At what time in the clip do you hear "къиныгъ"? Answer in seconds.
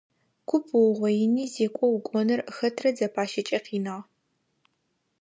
3.65-3.99